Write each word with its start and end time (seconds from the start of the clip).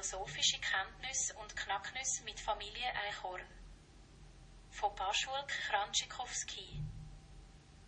philosophische 0.00 0.58
Kenntnisse 0.60 1.34
und 1.34 1.54
Knacknüsse 1.54 2.24
mit 2.24 2.40
Familie 2.40 2.90
Eichhorn. 3.06 3.44
Von 4.70 4.94
Paschulk 4.94 5.48
Kranschikowski. 5.68 6.82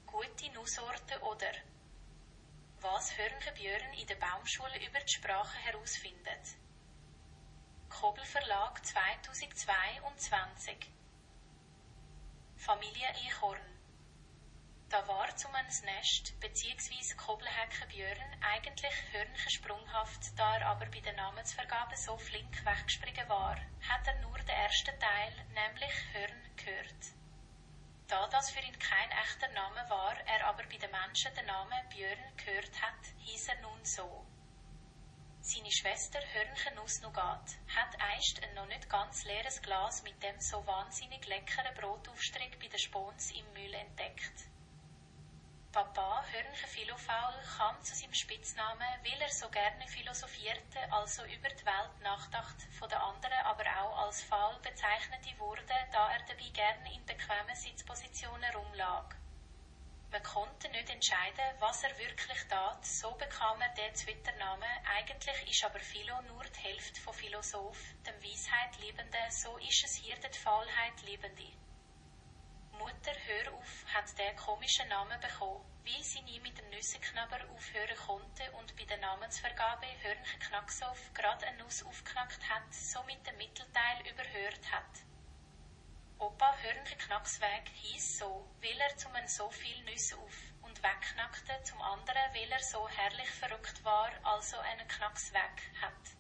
Gute 0.05 0.53
Nussorte 0.53 1.19
oder 1.23 1.51
was 2.83 3.17
Hörnchen 3.17 3.55
Björn 3.55 3.95
in 3.95 4.07
der 4.07 4.17
Baumschule 4.17 4.87
über 4.87 5.01
die 5.01 5.15
Sprache 5.15 5.57
herausfindet. 5.57 6.59
Kobel 7.89 8.27
Verlag 8.27 8.85
2022 8.85 10.77
Familie 12.59 13.09
Eichhorn 13.09 13.72
Da 14.93 15.09
war 15.09 15.35
zum 15.37 15.53
Nest 15.53 16.39
bzw. 16.39 17.15
Kobelhecke 17.15 17.87
Björn 17.87 18.37
eigentlich 18.43 18.93
Hörnchen 19.11 19.51
sprunghaft, 19.51 20.39
da 20.39 20.59
er 20.59 20.67
aber 20.67 20.85
bei 20.85 21.01
der 21.01 21.15
Namensvergabe 21.15 21.97
so 21.97 22.19
flink 22.19 22.63
weggesprungen 22.67 23.27
war, 23.27 23.57
hat 23.89 24.07
er 24.07 24.21
nur 24.21 24.37
den 24.37 24.51
ersten 24.51 25.01
Teil, 25.01 25.33
nämlich 25.55 25.95
Hörn, 26.13 26.57
gehört. 26.57 27.05
Da 28.07 28.27
das 28.27 28.51
für 28.51 28.61
ihn 28.61 28.79
kein 28.79 29.11
echter 29.13 29.49
Name 29.55 29.89
war, 29.89 30.15
er 30.27 30.47
aber 30.47 30.65
bei 30.65 30.77
den 30.77 30.91
Menschen 30.91 31.35
den 31.37 31.47
Namen 31.47 31.89
Björn 31.89 32.37
gehört 32.37 32.83
hat, 32.83 33.03
hieß 33.17 33.49
er 33.49 33.63
nun 33.63 33.83
so. 33.87 34.27
Seine 35.41 35.73
Schwester 35.73 36.21
Hörnchen 36.35 36.75
Nussnougat 36.75 37.57
hat 37.75 37.99
einst 37.99 38.43
ein 38.43 38.55
noch 38.55 38.67
nicht 38.67 38.91
ganz 38.91 39.25
leeres 39.25 39.63
Glas 39.63 40.03
mit 40.03 40.23
dem 40.23 40.39
so 40.39 40.67
wahnsinnig 40.67 41.27
leckeren 41.27 41.75
Brotaufstrich 41.77 42.59
bei 42.59 42.69
den 42.69 42.79
Spons 42.79 43.31
im 43.31 43.51
Müll 43.55 43.73
entdeckt. 43.73 44.52
Papa 45.73 46.23
Hörnchen 46.31 46.69
Philofaul 46.69 47.33
kam 47.57 47.83
zu 47.83 47.95
seinem 47.95 48.13
Spitznamen, 48.13 48.93
weil 49.05 49.23
er 49.23 49.31
so 49.31 49.49
gerne 49.49 49.89
philosophierte, 49.89 50.79
also 50.91 51.25
über 51.25 51.49
die 51.49 51.65
Welt 51.65 51.99
nachdacht, 52.03 52.57
von 52.79 52.91
den 52.91 52.99
anderen 52.99 53.41
aber 53.45 53.65
auch 53.81 54.05
als 54.05 54.23
faul 54.23 54.59
bezeichnete 54.61 55.39
wurde, 55.39 55.63
da 55.91 56.13
er 56.13 56.19
dabei 56.29 56.51
gerne 56.53 56.95
in 56.95 57.07
bequemen 57.07 57.57
Sitzpositionen 57.57 58.55
rumlag. 58.55 59.17
Man 60.11 60.23
konnte 60.23 60.69
nicht 60.69 60.91
entscheiden, 60.91 61.57
was 61.59 61.83
er 61.85 61.99
wirklich 61.99 62.47
tat, 62.51 62.85
so 62.85 63.13
bekam 63.13 63.59
er 63.63 63.71
den 63.71 63.95
Twitter-Namen. 63.95 64.87
Eigentlich 64.99 65.49
ist 65.49 65.65
aber 65.65 65.81
Philo 65.81 66.21
nur 66.29 66.45
die 66.45 66.61
Hälfte 66.69 67.01
von 67.01 67.15
Philosoph, 67.15 67.81
dem 68.07 68.23
Weisheit 68.23 68.77
Liebende, 68.77 69.19
so 69.31 69.57
ist 69.57 69.85
es 69.85 69.95
hier 69.95 70.17
die 70.17 70.39
Faulheit 70.39 71.01
Liebende. 71.07 71.62
Mutter 72.83 73.15
Hör 73.27 73.55
auf 73.55 73.95
hat 73.95 74.19
den 74.19 74.35
komischen 74.35 74.89
Namen 74.89 75.21
bekommen, 75.21 75.65
weil 75.85 76.03
sie 76.03 76.21
nie 76.23 76.41
mit 76.41 76.59
dem 76.59 76.69
Nüsseknabber 76.71 77.39
aufhören 77.55 77.97
konnte 77.97 78.51
und 78.59 78.75
bei 78.77 78.83
der 78.85 78.97
Namensvergabe 78.97 79.87
Hörnchen 80.03 80.41
Knacksoff 80.41 81.15
gerade 81.15 81.47
eine 81.47 81.59
Nuss 81.59 81.85
aufknackt 81.85 82.43
hat, 82.51 82.75
somit 82.75 83.25
den 83.25 83.37
Mittelteil 83.37 84.01
überhört 84.01 84.73
hat. 84.73 84.91
Opa 86.19 86.57
Hörnchen 86.57 86.99
Knacksweg 86.99 87.69
hieß 87.69 88.19
so, 88.19 88.51
weil 88.61 88.81
er 88.81 88.97
zum 88.97 89.15
einen 89.15 89.29
so 89.29 89.49
viel 89.51 89.81
Nüsse 89.85 90.19
auf 90.19 90.39
und 90.63 90.83
wegknackte, 90.83 91.63
zum 91.63 91.81
anderen, 91.83 92.35
weil 92.35 92.51
er 92.51 92.63
so 92.65 92.89
herrlich 92.89 93.31
verrückt 93.31 93.85
war, 93.85 94.11
also 94.25 94.59
einen 94.59 94.89
Knacksweg 94.89 95.71
hat. 95.81 96.17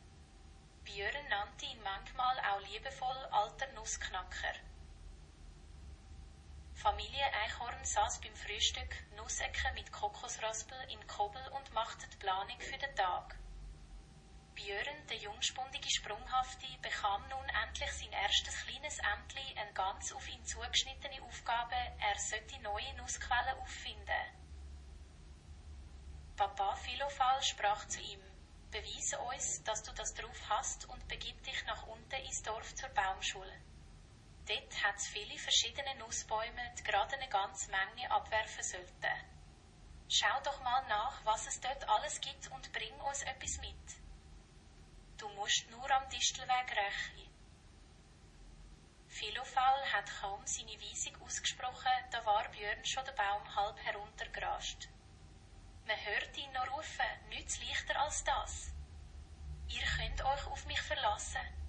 Björn 0.85 1.29
nannte 1.29 1.67
ihn 1.67 1.83
manchmal 1.83 2.39
auch 2.39 2.61
liebevoll 2.69 3.25
alter 3.33 3.67
Nussknacker. 3.73 4.55
Familie 6.83 7.25
Eichhorn 7.44 7.84
saß 7.84 8.20
beim 8.22 8.34
Frühstück 8.34 8.92
Nussecke 9.14 9.70
mit 9.75 9.92
Kokosraspel 9.92 10.77
in 10.91 11.06
Kobel 11.06 11.41
und 11.56 11.72
machte 11.72 12.08
die 12.08 12.16
Planung 12.16 12.58
für 12.58 12.77
den 12.77 12.92
Tag. 12.97 13.38
Björn, 14.56 15.06
der 15.08 15.19
jungspundige 15.19 15.88
Sprunghafte, 15.88 16.66
bekam 16.83 17.22
nun 17.28 17.48
endlich 17.62 17.92
sein 17.92 18.10
erstes 18.10 18.66
kleines 18.66 18.98
Ämtli, 18.98 19.56
eine 19.60 19.72
ganz 19.75 20.12
auf 20.12 20.28
ihn 20.28 20.44
zugeschnittene 20.44 21.22
Aufgabe, 21.22 21.76
er 22.00 22.19
sollte 22.19 22.60
neue 22.62 22.94
Nussquellen 22.94 23.60
auffinden. 23.60 24.26
Papa 26.37 26.75
Philophal 26.75 27.41
sprach 27.44 27.87
zu 27.87 28.00
ihm, 28.00 28.22
beweise 28.72 29.21
uns, 29.21 29.62
dass 29.62 29.84
du 29.84 29.92
das 29.92 30.15
drauf 30.15 30.41
hast 30.48 30.88
und 30.88 31.06
begib 31.06 31.41
dich 31.44 31.65
nach 31.66 31.87
unten 31.87 32.25
ins 32.26 32.42
Dorf 32.42 32.75
zur 32.75 32.88
Baumschule. 32.88 33.72
Dort 34.47 34.82
hat 34.82 34.97
es 34.97 35.06
viele 35.06 35.38
verschiedene 35.38 35.94
Nussbäume, 35.97 36.75
die 36.78 36.82
gerade 36.82 37.14
eine 37.14 37.28
ganze 37.28 37.70
Menge 37.70 38.10
abwerfen 38.10 38.64
sollten. 38.64 39.32
Schau 40.08 40.41
doch 40.44 40.60
mal 40.62 40.86
nach, 40.88 41.25
was 41.25 41.47
es 41.47 41.60
dort 41.60 41.88
alles 41.88 42.20
gibt 42.20 42.50
und 42.50 42.72
bring 42.72 42.94
uns 43.00 43.22
etwas 43.22 43.58
mit. 43.58 44.03
Du 45.16 45.28
musst 45.30 45.70
nur 45.70 45.91
am 45.91 46.08
Distelweg 46.08 46.76
rächen. 46.76 47.30
Philophal 49.06 49.92
hat 49.92 50.10
kaum 50.20 50.44
seine 50.47 50.80
Weisung 50.80 51.22
ausgesprochen, 51.22 51.92
da 52.10 52.24
war 52.26 52.48
Björn 52.48 52.84
schon 52.84 53.04
den 53.04 53.14
Baum 53.14 53.54
halb 53.54 53.78
heruntergerascht. 53.84 54.88
Man 55.86 55.97
hört 56.04 56.36
ihn 56.36 56.53
noch 56.53 56.70
rufen, 56.76 57.28
nichts 57.28 57.60
leichter 57.60 58.00
als 58.00 58.24
das. 58.24 58.72
Ihr 59.69 59.82
könnt 59.97 60.24
euch 60.24 60.47
auf 60.47 60.66
mich 60.66 60.80
verlassen. 60.80 61.62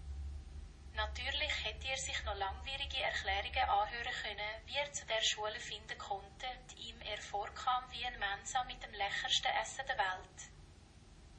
Natürlich 0.96 1.64
hätte 1.64 1.88
er 1.88 1.98
sich 1.98 2.24
noch 2.24 2.36
langwierige 2.36 3.02
Erklärungen 3.02 3.68
anhören 3.68 4.14
können, 4.22 4.62
wie 4.66 4.76
er 4.76 4.92
zu 4.94 5.06
der 5.08 5.22
Schule 5.22 5.59
finden 5.59 5.98
konnte, 5.98 6.48
die 6.70 6.90
ihm 6.90 7.02
er 7.02 7.18
vorkam 7.20 7.84
wie 7.92 8.06
ein 8.06 8.20
Mensa 8.20 8.64
mit 8.66 8.81
dem 8.84 8.94
leckersten 8.94 9.52
Essen 9.62 9.86
der 9.88 9.98
Welt. 9.98 10.53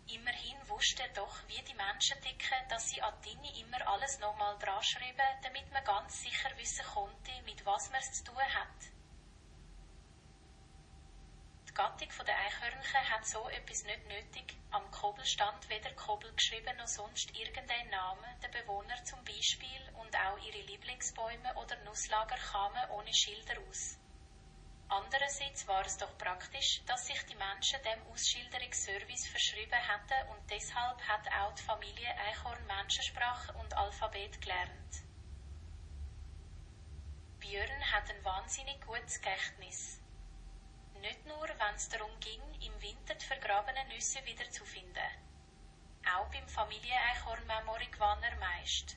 Immerhin 0.09 0.69
wusste 0.69 1.05
er 1.05 1.09
doch, 1.11 1.39
wie 1.47 1.63
die 1.63 1.75
Menschen 1.75 2.21
ticken, 2.21 2.69
dass 2.69 2.91
sie 2.91 3.01
an 3.01 3.15
Dinge 3.23 3.57
immer 3.61 3.87
alles 3.89 4.19
nochmal 4.19 4.59
dran 4.59 4.83
schreiben, 4.83 5.41
damit 5.43 5.71
man 5.71 5.85
ganz 5.85 6.21
sicher 6.21 6.51
wissen 6.57 6.85
konnte, 6.85 7.31
mit 7.45 7.65
was 7.65 7.91
man 7.91 8.01
es 8.01 8.13
zu 8.13 8.25
tun 8.25 8.37
hat. 8.37 8.94
Die 11.75 11.79
Gattung 11.83 12.25
der 12.25 12.39
Eichhörnchen 12.39 13.11
hat 13.11 13.27
so 13.27 13.49
etwas 13.49 13.83
nicht 13.83 14.07
nötig. 14.07 14.57
Am 14.71 14.89
Kobel 14.93 15.25
stand 15.27 15.69
weder 15.69 15.91
Kobel 15.95 16.33
geschrieben 16.33 16.77
noch 16.77 16.87
sonst 16.87 17.37
irgendein 17.37 17.91
Name. 17.91 18.23
Der 18.45 18.61
Bewohner 18.61 19.03
zum 19.03 19.19
Beispiel 19.25 19.83
und 19.95 20.15
auch 20.15 20.39
ihre 20.39 20.65
Lieblingsbäume 20.67 21.53
oder 21.57 21.75
Nusslager 21.83 22.37
kamen 22.37 22.91
ohne 22.91 23.13
Schilder 23.13 23.61
aus. 23.69 23.99
Andererseits 24.89 25.67
war 25.67 25.85
es 25.85 25.97
doch 25.97 26.17
praktisch, 26.17 26.81
dass 26.87 27.07
sich 27.09 27.21
die 27.27 27.35
Menschen 27.35 27.83
dem 27.83 28.07
Ausschilderungsservice 28.07 29.27
verschrieben 29.27 29.89
hatten 29.89 30.29
und 30.31 30.49
deshalb 30.49 31.03
hat 31.09 31.27
auch 31.43 31.55
die 31.57 31.63
Familie 31.63 32.17
Eichhorn 32.29 32.65
Menschensprache 32.67 33.53
und 33.55 33.77
Alphabet 33.77 34.41
gelernt. 34.41 35.03
Björn 37.41 37.93
hat 37.93 38.09
ein 38.11 38.25
wahnsinnig 38.25 38.81
gutes 38.81 39.21
Gedächtnis. 39.21 40.04
Nicht 41.05 41.27
nur, 41.27 41.47
wenn 41.47 41.75
es 41.75 41.87
darum 41.91 42.19
ging, 42.19 42.41
im 42.63 42.81
Winter 42.81 43.15
die 43.15 43.27
vergrabenen 43.27 43.89
Nüsse 43.89 44.25
wiederzufinden. 44.25 45.05
Auch 46.17 46.31
beim 46.33 46.49
Familie-Eichhorn-Memory 46.49 47.89
gewann 47.89 48.23
er 48.23 48.35
meist. 48.37 48.97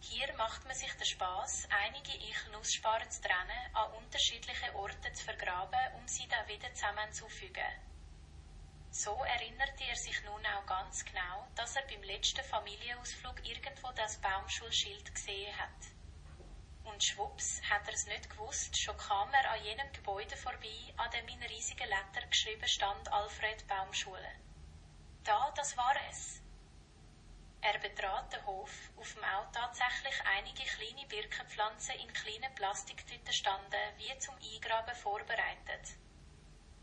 Hier 0.00 0.32
macht 0.38 0.64
man 0.64 0.74
sich 0.74 0.90
den 0.94 1.04
Spaß, 1.04 1.68
einige 1.84 2.12
Ich-Nusssparren 2.16 3.10
zu 3.10 3.20
trennen, 3.20 3.74
an 3.74 3.92
unterschiedliche 3.92 4.74
Orte 4.74 5.12
zu 5.12 5.24
vergraben, 5.26 5.94
um 5.98 6.08
sie 6.08 6.26
dann 6.28 6.48
wieder 6.48 6.72
zusammenzufügen. 6.72 7.72
So 8.90 9.12
erinnerte 9.22 9.84
er 9.84 9.96
sich 9.96 10.24
nun 10.24 10.46
auch 10.46 10.64
ganz 10.64 11.04
genau, 11.04 11.46
dass 11.56 11.76
er 11.76 11.86
beim 11.88 12.02
letzten 12.04 12.42
Familienausflug 12.42 13.46
irgendwo 13.46 13.92
das 13.92 14.18
Baumschulschild 14.18 15.14
gesehen 15.14 15.58
hat. 15.58 16.01
Und 16.84 17.02
schwupps, 17.02 17.62
hat 17.70 17.86
er 17.86 17.94
es 17.94 18.06
nicht 18.06 18.28
gewusst, 18.30 18.76
schon 18.76 18.96
kam 18.96 19.32
er 19.32 19.50
an 19.50 19.64
jenem 19.64 19.92
Gebäude 19.92 20.36
vorbei, 20.36 20.94
an 20.96 21.10
dem 21.10 21.28
in 21.28 21.42
riesigen 21.44 21.88
Lettern 21.88 22.28
geschrieben 22.28 22.66
stand 22.66 23.12
Alfred 23.12 23.66
Baumschule. 23.68 24.32
Da, 25.24 25.52
das 25.56 25.76
war 25.76 25.94
es. 26.10 26.42
Er 27.60 27.78
betrat 27.78 28.32
den 28.32 28.44
Hof, 28.44 28.72
auf 28.96 29.14
dem 29.14 29.22
auch 29.22 29.52
tatsächlich 29.52 30.20
einige 30.24 30.64
kleine 30.64 31.06
Birkenpflanzen 31.06 31.94
in 31.94 32.12
kleinen 32.12 32.52
Plastiktüten 32.56 33.32
standen, 33.32 33.98
wie 33.98 34.18
zum 34.18 34.34
Eingraben 34.34 34.96
vorbereitet. 34.96 35.96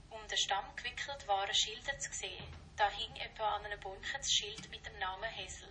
Um 0.09 0.25
den 0.29 0.38
Stamm 0.38 0.74
gewickelt 0.77 1.27
waren 1.27 1.53
Schilder 1.53 2.00
zu 2.00 2.13
sehen. 2.13 2.47
Da 2.77 2.89
hing 2.91 3.13
etwa 3.18 3.56
an 3.57 3.65
einem 3.65 3.79
Bäumchen 3.81 4.21
das 4.21 4.31
Schild 4.31 4.69
mit 4.69 4.85
dem 4.85 4.97
Namen 5.00 5.29
Hesel. 5.29 5.69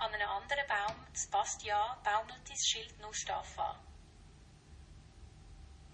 An 0.00 0.14
einem 0.14 0.28
anderen 0.28 0.64
Baum, 0.68 1.06
ja, 1.62 1.98
baumelte 2.04 2.52
das 2.52 2.64
Schild 2.64 3.00
Nustafa. 3.00 3.80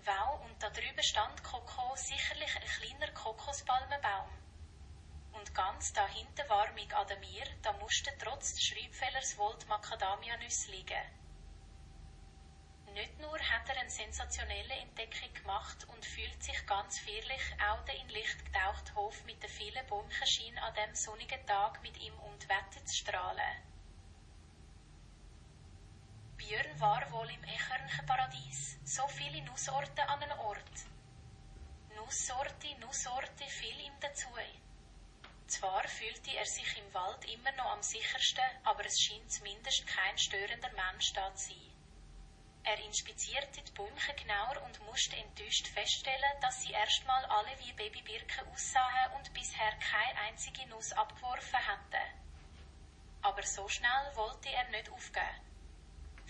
Wow, 0.05 0.41
und 0.45 0.63
da 0.63 0.69
drüben 0.69 1.03
stand 1.03 1.43
Koko, 1.43 1.97
sicherlich 1.97 2.55
ein 2.55 2.69
kleiner 2.69 3.11
Kokospalmenbaum. 3.13 4.29
Und 5.33 5.55
ganz 5.55 5.95
dahinter 5.95 6.47
war 6.51 6.71
mit 6.73 6.95
Adamir, 6.95 7.47
da 7.63 7.73
musste 7.73 8.13
trotz 8.19 8.53
des 8.53 8.65
Schreibfehlers 8.65 9.39
wohl 9.39 9.57
die 9.63 9.67
Macadamia-Nüsse 9.69 10.73
liegen. 10.73 11.05
Nicht 12.93 13.19
nur 13.21 13.39
hat 13.39 13.67
er 13.71 13.81
eine 13.81 13.89
sensationelle 13.89 14.75
Entdeckung 14.75 15.33
gemacht 15.33 15.89
und 15.89 16.05
fühlt 16.05 16.43
sich 16.43 16.67
ganz 16.67 16.99
feierlich, 16.99 17.57
auch 17.71 17.83
der 17.87 17.97
in 17.97 18.09
Licht 18.11 18.45
getauchte 18.45 18.95
Hof 18.97 19.25
mit 19.25 19.43
den 19.43 19.49
vielen 19.49 19.87
Bäumchen 19.87 20.27
schien 20.27 20.59
an 20.59 20.75
dem 20.75 20.95
sonnigen 20.95 21.47
Tag 21.47 21.83
mit 21.83 21.97
ihm 21.97 22.15
um 22.19 22.39
die 22.39 22.85
zu 22.85 22.95
strahlen. 22.95 23.74
Björn 26.47 26.79
war 26.79 27.11
wohl 27.11 27.31
im 27.31 27.43
Eichhörnchenparadies, 27.43 28.77
so 28.85 29.09
viele 29.09 29.41
Nussorte 29.45 30.07
an 30.07 30.23
einem 30.23 30.39
Ort. 30.41 30.77
Nusssorte, 31.97 32.69
Nussorte 32.81 33.45
fiel 33.47 33.81
ihm 33.81 33.95
dazu. 33.99 34.29
Zwar 35.47 35.89
fühlte 35.89 36.37
er 36.37 36.45
sich 36.45 36.77
im 36.77 36.93
Wald 36.93 37.25
immer 37.25 37.51
noch 37.53 37.71
am 37.73 37.83
sichersten, 37.83 38.45
aber 38.63 38.85
es 38.85 39.01
schien 39.01 39.27
zumindest 39.27 39.87
kein 39.87 40.19
störender 40.19 40.71
Mensch 40.73 41.15
da 41.15 41.35
zu 41.35 41.49
sein. 41.49 41.73
Er 42.65 42.79
inspizierte 42.79 43.63
die 43.63 43.73
Bäumchen 43.73 44.17
genauer 44.17 44.63
und 44.67 44.85
musste 44.85 45.17
enttäuscht 45.17 45.69
feststellen, 45.69 46.41
dass 46.43 46.61
sie 46.61 46.73
erstmal 46.73 47.25
alle 47.25 47.59
wie 47.61 47.73
Babybirken 47.73 48.47
aussahen 48.53 49.13
und 49.17 49.33
bisher 49.33 49.73
keine 49.77 50.19
einzige 50.21 50.67
Nuss 50.67 50.93
abgeworfen 50.93 51.67
hatten. 51.67 52.21
Aber 53.23 53.43
so 53.45 53.67
schnell 53.67 54.15
wollte 54.15 54.51
er 54.51 54.69
nicht 54.69 54.91
aufgeben. 54.91 55.54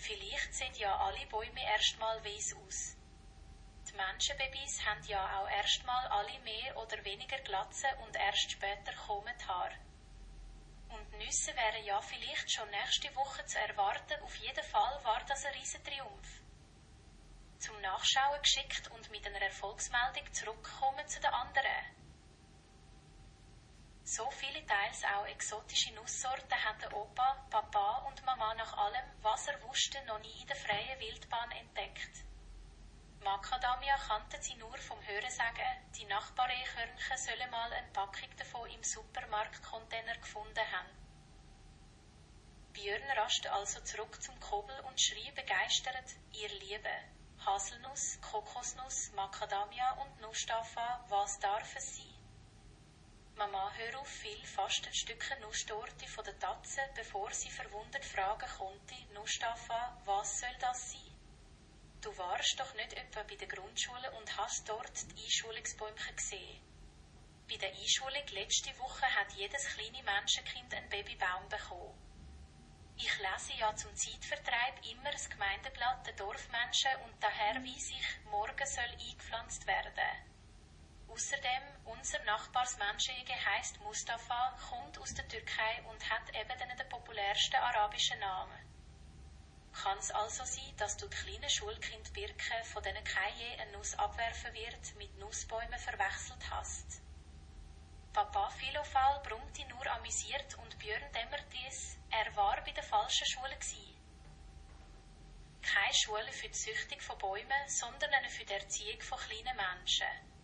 Vielleicht 0.05 0.53
sehen 0.53 0.75
ja 0.75 0.95
alle 0.99 1.25
Bäume 1.25 1.63
erstmal 1.63 2.23
weiss 2.23 2.53
aus. 2.53 2.95
Die 3.89 3.95
Menschenbabys 3.95 4.85
haben 4.85 5.01
ja 5.07 5.39
auch 5.39 5.49
erstmal 5.49 6.05
alle 6.09 6.39
mehr 6.41 6.77
oder 6.77 7.03
weniger 7.03 7.39
Glatze 7.39 7.87
und 8.05 8.15
erst 8.15 8.51
später 8.51 8.93
kommen 9.07 9.33
die 9.35 9.45
Haare. 9.45 9.75
Und 10.89 11.11
Nüsse 11.17 11.55
wären 11.55 11.83
ja 11.85 11.99
vielleicht 12.01 12.51
schon 12.51 12.69
nächste 12.69 13.15
Woche 13.15 13.43
zu 13.47 13.57
erwarten, 13.57 14.21
auf 14.21 14.35
jeden 14.35 14.63
Fall 14.63 15.03
war 15.03 15.23
das 15.27 15.43
ein 15.43 15.53
Riesentriumph. 15.53 16.41
Zum 17.57 17.81
Nachschauen 17.81 18.41
geschickt 18.43 18.91
und 18.91 19.09
mit 19.09 19.25
einer 19.25 19.41
Erfolgsmeldung 19.41 20.31
zurückkommen 20.31 21.07
zu 21.07 21.19
den 21.19 21.33
anderen. 21.33 22.04
So 24.07 24.29
viele 24.29 24.63
teils 24.67 25.03
auch 25.03 25.25
exotische 25.25 25.91
Nusssorten 25.95 26.63
haben 26.63 26.93
Opa, 26.93 27.43
Papa 27.49 28.05
und 28.07 28.23
Mama 28.23 28.53
nach 28.53 28.77
allem, 28.77 29.05
was 29.23 29.47
er 29.47 29.59
wusste, 29.63 29.99
noch 30.05 30.19
nie 30.19 30.41
in 30.41 30.47
der 30.47 30.55
freien 30.55 30.99
Wildbahn 30.99 31.51
entdeckt. 31.53 32.23
Macadamia 33.23 33.97
kannten 33.97 34.39
sie 34.43 34.53
nur 34.57 34.77
vom 34.77 35.01
Hörensagen, 35.07 35.91
die 35.97 36.05
Nachbarehörnchen 36.05 37.17
sollen 37.17 37.49
mal 37.49 37.73
eine 37.73 37.87
Packung 37.93 38.29
davon 38.37 38.69
im 38.69 38.83
Supermarktcontainer 38.83 40.17
gefunden 40.17 40.71
haben. 40.71 40.89
Björn 42.73 43.09
raschte 43.17 43.51
also 43.51 43.79
zurück 43.81 44.21
zum 44.21 44.39
Kobel 44.39 44.79
und 44.81 45.01
schrie 45.01 45.31
begeistert, 45.31 46.15
ihr 46.33 46.49
Liebe, 46.59 46.95
Haselnuss, 47.43 48.21
Kokosnuss, 48.21 49.11
Macadamia 49.13 49.93
und 49.93 50.21
Nusstafa, 50.21 51.03
was 51.09 51.39
darf 51.39 51.75
es 51.75 51.95
sein? 51.95 52.14
Mama, 53.37 53.69
hör 53.75 53.99
auf, 53.99 54.07
fiel 54.07 54.45
fast 54.45 54.87
ein 54.87 54.93
Stückchen 54.93 55.41
Nusstorte 55.41 56.07
von 56.07 56.23
der 56.23 56.39
Tatze, 56.39 56.79
bevor 56.95 57.29
sie 57.33 57.49
verwundert 57.49 58.05
fragen 58.05 58.49
konnte, 58.57 58.95
Nusstafa, 59.13 60.01
was 60.05 60.39
soll 60.39 60.55
das 60.61 60.93
sein? 60.93 61.19
Du 61.99 62.17
warst 62.17 62.57
doch 62.57 62.73
nicht 62.75 62.93
etwa 62.93 63.23
bei 63.23 63.35
der 63.35 63.49
Grundschule 63.49 64.09
und 64.11 64.37
hast 64.37 64.69
dort 64.69 65.11
die 65.11 65.25
Einschulungsbäumchen 65.25 66.15
gesehen. 66.15 66.61
Bei 67.49 67.57
der 67.57 67.73
Einschulung 67.73 68.25
letzte 68.31 68.79
Woche 68.79 69.05
hat 69.05 69.33
jedes 69.33 69.65
kleine 69.67 70.03
Menschenkind 70.03 70.73
einen 70.73 70.87
Babybaum 70.87 71.49
bekommen. 71.49 71.99
Ich 72.95 73.19
lese 73.19 73.59
ja 73.59 73.75
zum 73.75 73.93
Zeitvertreib 73.97 74.75
immer 74.89 75.11
das 75.11 75.29
Gemeindeblatt 75.29 76.07
der 76.07 76.13
Dorfmenschen 76.13 76.95
und 77.03 77.21
daher 77.21 77.55
weiss 77.55 77.89
ich, 77.89 78.25
morgen 78.31 78.65
soll 78.65 78.85
eingepflanzt 78.85 79.67
werden. 79.67 80.23
Außerdem, 81.09 81.74
unser 81.85 82.23
Nachbarsmenschenjäger 82.23 83.35
heisst 83.45 83.79
Mustafa, 83.81 84.57
kommt 84.69 84.97
aus 84.99 85.13
der 85.13 85.27
Türkei 85.27 85.83
und 85.89 86.09
hat 86.09 86.29
eben 86.35 86.57
den 86.57 86.89
populärsten 86.89 87.59
arabischen 87.59 88.19
Namen. 88.19 88.75
Kann 89.73 89.97
es 89.97 90.11
also 90.11 90.43
sein, 90.45 90.75
dass 90.77 90.97
du 90.97 91.07
die 91.07 91.15
kleinen 91.15 91.49
Schulkind 91.49 92.13
Birke, 92.13 92.63
von 92.63 92.81
denen 92.83 93.03
kein 93.03 93.35
je 93.37 93.57
eine 93.59 93.71
Nuss 93.73 93.93
abwerfen 93.95 94.53
wird, 94.53 94.95
mit 94.95 95.17
Nussbäumen 95.19 95.79
verwechselt 95.79 96.49
hast? 96.49 97.01
Papa 98.13 98.49
Philophal 98.51 99.21
brummte 99.23 99.65
nur 99.67 99.85
amüsiert 99.91 100.57
und 100.59 100.79
Björn 100.79 101.11
dämmerte 101.13 101.57
es, 101.67 101.97
er 102.09 102.33
war 102.35 102.63
bei 102.63 102.71
der 102.71 102.83
falschen 102.83 103.27
Schule 103.27 103.57
gsi. 103.57 103.93
Keine 105.61 105.93
Schule 105.93 106.31
für 106.31 106.47
die 106.47 106.53
Züchtung 106.53 107.01
von 107.01 107.17
Bäumen, 107.17 107.67
sondern 107.67 108.13
eine 108.13 108.29
für 108.29 108.45
die 108.45 108.53
Erziehung 108.53 109.01
von 109.01 109.17
kleinen 109.17 109.57
Menschen. 109.57 110.34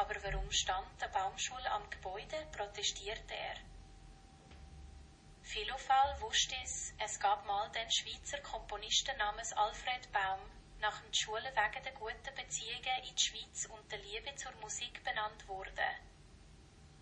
Aber 0.00 0.14
warum 0.22 0.50
stand 0.50 0.98
der 0.98 1.08
Baumschule 1.08 1.70
am 1.72 1.90
Gebäude, 1.90 2.46
protestierte 2.56 3.34
er. 3.34 3.56
Philophal 5.42 6.18
wusste 6.22 6.56
es, 6.64 6.94
es 7.04 7.20
gab 7.20 7.44
mal 7.44 7.70
den 7.72 7.90
Schweizer 7.90 8.38
Komponisten 8.38 9.14
namens 9.18 9.52
Alfred 9.52 10.10
Baum, 10.10 10.40
nach 10.78 11.02
dem 11.02 11.12
Schule 11.12 11.52
wegen 11.54 11.84
der 11.84 11.92
guten 11.92 12.34
Beziehungen 12.34 13.04
in 13.06 13.14
die 13.14 13.22
Schweiz 13.22 13.66
und 13.66 13.92
der 13.92 13.98
Liebe 13.98 14.34
zur 14.36 14.52
Musik 14.62 15.04
benannt 15.04 15.46
wurde. 15.46 15.84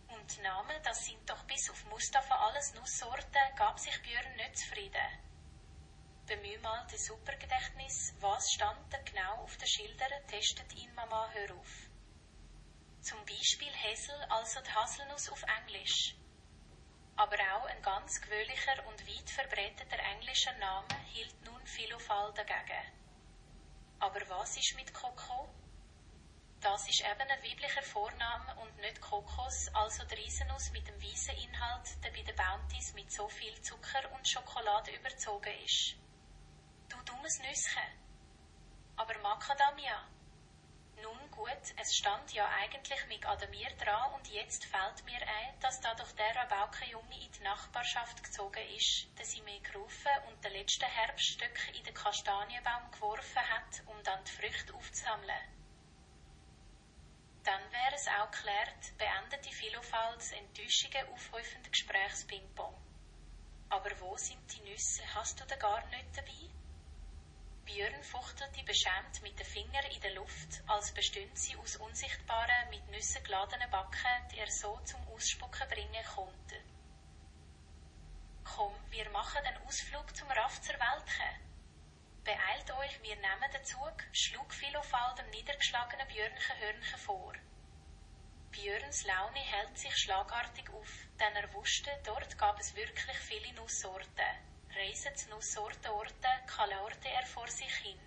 Und 0.09 0.43
Namen, 0.43 0.83
das 0.83 1.05
sind 1.05 1.31
doch 1.31 1.45
bis 1.45 1.71
auf 1.71 1.85
Mustafa 1.85 2.35
alles 2.49 2.75
Nusssorten, 2.75 3.55
gab 3.55 3.79
sich 3.79 4.03
Björn 4.03 4.35
nicht 4.35 4.59
zufrieden. 4.59 5.09
Bemühe 6.27 6.59
mal 6.59 6.85
das 6.91 7.05
Supergedächtnis, 7.05 8.13
was 8.19 8.51
stand 8.51 8.93
da 8.93 8.99
genau 9.03 9.45
auf 9.45 9.57
den 9.57 9.69
Schildern, 9.69 10.27
testet 10.27 10.73
ihn 10.75 10.93
Mama, 10.97 11.31
hör 11.33 11.55
auf. 11.55 11.88
Zum 13.09 13.25
Beispiel 13.25 13.73
Hazel, 13.73 14.23
also 14.29 14.61
die 14.61 14.71
Haselnuss 14.71 15.31
auf 15.31 15.43
Englisch. 15.61 16.15
Aber 17.17 17.37
auch 17.55 17.65
ein 17.65 17.81
ganz 17.81 18.21
gewöhnlicher 18.21 18.87
und 18.87 19.01
weit 19.09 19.31
verbreiteter 19.31 19.99
englischer 20.13 20.53
Name 20.59 20.95
hielt 21.15 21.43
nun 21.43 21.67
Philophal 21.67 22.35
dagegen. 22.35 22.85
Aber 23.99 24.21
was 24.29 24.59
ist 24.59 24.77
mit 24.77 24.93
Coco? 24.93 25.49
Das 26.61 26.87
ist 26.87 27.01
eben 27.01 27.31
ein 27.31 27.43
weiblicher 27.43 27.83
Vorname 27.83 28.55
und 28.57 28.77
nicht 28.77 29.01
Kokos, 29.01 29.69
also 29.73 30.05
die 30.05 30.17
Riesennuss 30.17 30.71
mit 30.73 30.87
dem 30.87 31.03
weißen 31.03 31.35
Inhalt, 31.35 32.05
der 32.05 32.11
bei 32.11 32.21
den 32.21 32.37
Bounties 32.37 32.93
mit 32.93 33.11
so 33.11 33.27
viel 33.31 33.59
Zucker 33.63 34.13
und 34.13 34.29
Schokolade 34.29 34.95
überzogen 34.95 35.55
ist. 35.65 35.95
Du 36.91 37.03
dummes 37.05 37.39
Nüsschen. 37.39 37.89
Aber 38.97 39.17
Macadamia. 39.21 40.07
Nun 41.03 41.31
gut, 41.31 41.75
es 41.77 41.97
stand 41.97 42.33
ja 42.33 42.49
eigentlich 42.49 43.07
mit 43.07 43.25
Adamir 43.25 43.71
dran 43.77 44.13
und 44.15 44.29
jetzt 44.29 44.65
fällt 44.65 45.05
mir 45.05 45.21
ein, 45.21 45.61
dass 45.61 45.81
da 45.81 45.95
doch 45.95 46.11
der 46.13 46.35
Rabaukenjunge 46.35 47.25
in 47.25 47.31
die 47.31 47.43
Nachbarschaft 47.43 48.23
gezogen 48.25 48.67
ist, 48.77 49.07
der 49.17 49.25
sie 49.25 49.43
mir 49.43 49.61
gerufen 49.61 50.11
und 50.29 50.43
den 50.43 50.53
letzten 50.53 50.87
Herbststück 50.87 51.77
in 51.77 51.85
den 51.85 51.95
Kastanienbaum 51.95 52.91
geworfen 52.91 53.49
hat, 53.49 53.83
um 53.87 54.03
dann 54.03 54.25
die 54.25 54.33
Früchte 54.33 54.75
aufzusammeln. 54.75 55.59
Dann 57.45 57.73
wäre 57.73 57.95
es 57.95 58.09
auch 58.09 58.31
geklärt, 58.31 58.99
beendete 58.99 59.51
Philofals 59.51 60.33
enttäuschige, 60.33 61.09
aufhäufende 61.13 61.71
Gesprächspingpong. 61.71 62.75
Aber 63.71 64.01
wo 64.01 64.17
sind 64.17 64.53
die 64.53 64.69
Nüsse? 64.69 65.03
Hast 65.15 65.41
du 65.41 65.47
da 65.47 65.57
gar 65.57 65.87
nicht 65.87 66.17
dabei? 66.17 66.58
Björn 67.69 68.03
fuchtelte 68.03 68.65
beschämt 68.65 69.21
mit 69.21 69.39
den 69.39 69.45
Fingern 69.45 69.85
in 69.95 70.01
der 70.01 70.15
Luft, 70.15 70.63
als 70.69 70.91
bestünde 70.95 71.37
sie 71.37 71.55
aus 71.57 71.77
unsichtbaren, 71.77 72.71
mit 72.71 72.89
Nüssen 72.89 73.23
geladenen 73.23 73.71
Backen, 73.71 74.29
die 74.33 74.39
er 74.39 74.51
so 74.51 74.81
zum 74.85 75.07
Ausspucken 75.09 75.69
bringen 75.69 76.05
konnte. 76.15 76.63
Komm, 78.43 78.73
wir 78.89 79.11
machen 79.11 79.45
den 79.45 79.59
Ausflug 79.67 80.17
zum 80.17 80.31
Raff 80.31 80.59
zur 80.63 80.77
Weltche. 80.77 81.31
Beeilt 82.25 82.71
euch, 82.71 83.03
wir 83.03 83.17
nehmen 83.17 83.51
den 83.53 83.65
Zug, 83.67 84.03
schlug 84.13 84.51
Philophal 84.55 85.15
dem 85.17 85.29
niedergeschlagenen 85.29 86.09
Björnchen 86.09 86.99
vor. 86.99 87.35
Björns 88.51 89.05
Laune 89.05 89.41
hält 89.41 89.77
sich 89.77 89.95
schlagartig 89.95 90.71
auf, 90.71 91.07
denn 91.21 91.37
er 91.37 91.53
wusste, 91.53 91.91
dort 92.07 92.39
gab 92.39 92.59
es 92.59 92.75
wirklich 92.75 93.19
viele 93.19 93.53
Nusssorten. 93.53 94.58
Reisen 94.79 95.17
zu 95.17 95.29
Nussortenorten 95.31 96.47
kalorte 96.47 97.09
er 97.09 97.27
vor 97.27 97.49
sich 97.49 97.75
hin. 97.79 97.99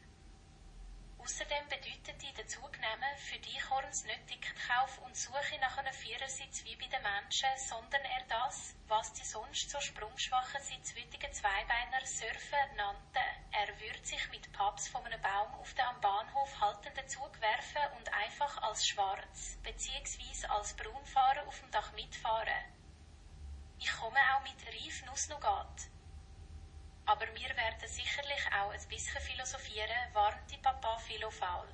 Außerdem 1.20 1.68
bedeutete 1.68 2.32
der 2.38 2.48
Zugnehmen 2.48 3.18
für 3.18 3.38
die 3.40 3.60
Korns 3.60 4.06
nicht 4.06 4.25
Ticketkauf 4.28 4.98
und 5.00 5.16
Suche 5.18 5.60
nach 5.60 5.78
einem 5.78 5.94
Vierersitz 5.94 6.63
wie 6.63 6.78
bei 6.78 6.88
den 6.88 7.04
Menschen, 7.04 7.50
sondern 7.58 8.01
er 8.06 8.24
das, 8.30 8.74
was 8.88 9.12
die 9.12 9.25
sonst 9.25 9.70
so 9.70 9.82
sprungschwachen 9.82 10.62
sitzwütigen 10.62 11.34
Zweibeiner 11.34 12.06
Surfen 12.06 12.75
nannten. 12.78 13.30
Er 13.51 13.68
würde 13.82 14.06
sich 14.06 14.30
mit 14.30 14.50
Paps 14.54 14.88
von 14.88 15.06
einem 15.06 15.22
Baum 15.22 15.54
auf 15.56 15.74
den 15.74 15.86
am 15.86 16.00
Bahnhof 16.00 16.58
haltenden 16.62 17.08
Zug 17.10 17.42
werfen 17.42 17.98
und 17.98 18.13
einfach 18.13 18.58
als 18.63 18.88
schwarz, 18.88 19.58
beziehungsweise 19.62 20.50
als 20.50 20.74
Braunfahrer 20.78 21.46
auf 21.48 21.60
dem 21.60 21.72
Dach 21.72 21.92
mitfahren. 21.92 22.63
Ich 23.78 23.92
komme 23.92 24.20
auch 24.34 24.44
mit 24.44 24.66
Reif 24.68 25.06
Nussnougat. 25.06 25.92
Werden 27.81 27.93
sicherlich 27.93 28.47
auch 28.53 28.71
ein 28.71 28.88
bisschen 28.89 29.21
philosophieren, 29.21 30.13
warnte 30.13 30.57
Papa 30.59 31.00
Philofaul. 31.00 31.67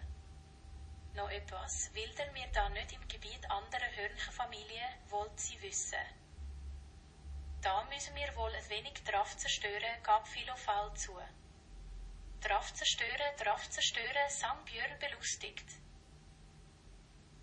Noch 1.15 1.29
etwas, 1.29 1.93
wilder 1.93 2.33
wir 2.33 2.47
da 2.53 2.69
nicht 2.69 2.93
im 2.93 3.05
Gebiet 3.09 3.43
anderer 3.51 3.91
Hörnchenfamilien, 3.93 4.87
wollt 5.09 5.37
sie 5.37 5.61
wissen. 5.61 5.99
Da 7.61 7.83
müssen 7.85 8.15
wir 8.15 8.33
wohl 8.37 8.53
ein 8.55 8.69
wenig 8.69 8.93
drauf 9.03 9.35
zerstören, 9.35 10.01
gab 10.01 10.25
Philofaul 10.29 10.93
zu. 10.95 11.19
Drauf 12.39 12.73
zerstören, 12.73 13.35
drauf 13.37 13.69
zerstören, 13.69 14.29
sang 14.29 14.63
Björn 14.63 14.97
belustigt. 14.99 15.67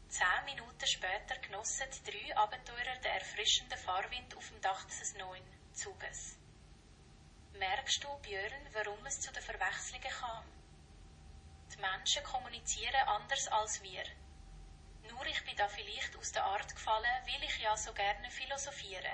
Zehn 0.09 0.45
Minuten 0.47 0.87
später 0.87 1.37
genossen 1.41 1.89
die 1.91 2.11
drei 2.11 2.37
Abenteurer 2.39 2.97
den 3.03 3.13
erfrischenden 3.13 3.79
Fahrwind 3.79 4.35
auf 4.35 4.49
dem 4.49 4.61
Dach 4.63 4.85
des 4.85 5.15
neuen 5.17 5.75
Zuges. 5.75 6.39
Merkst 7.59 8.03
du, 8.03 8.09
Björn, 8.19 8.69
warum 8.73 9.07
es 9.07 9.21
zu 9.21 9.33
den 9.33 9.41
Verwechslungen 9.41 10.11
kam? 10.11 10.45
Die 11.73 11.81
Menschen 11.81 12.25
kommunizieren 12.25 13.07
anders 13.07 13.47
als 13.47 13.81
wir. 13.81 14.03
Nur 15.09 15.25
ich 15.27 15.45
bin 15.45 15.55
da 15.57 15.69
vielleicht 15.69 16.17
aus 16.17 16.33
der 16.33 16.43
Art 16.43 16.75
gefallen, 16.75 17.23
weil 17.25 17.45
ich 17.45 17.59
ja 17.61 17.77
so 17.77 17.93
gerne 17.93 18.29
philosophiere. 18.29 19.13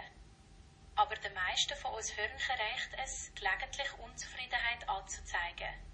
Aber 0.94 1.16
den 1.16 1.34
meisten 1.34 1.76
von 1.76 1.92
uns 1.92 2.16
Hörnchen 2.16 2.56
reicht 2.56 2.94
es, 3.04 3.30
gelegentlich 3.34 3.92
Unzufriedenheit 3.98 4.88
anzuzeigen. 4.88 5.89